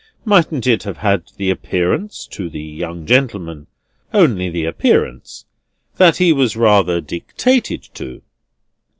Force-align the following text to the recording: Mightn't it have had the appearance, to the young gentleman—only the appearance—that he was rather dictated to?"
Mightn't 0.25 0.65
it 0.65 0.81
have 0.81 0.97
had 0.97 1.25
the 1.37 1.51
appearance, 1.51 2.25
to 2.25 2.49
the 2.49 2.59
young 2.59 3.05
gentleman—only 3.05 4.49
the 4.49 4.65
appearance—that 4.65 6.17
he 6.17 6.33
was 6.33 6.57
rather 6.57 6.99
dictated 6.99 7.83
to?" 7.93 8.23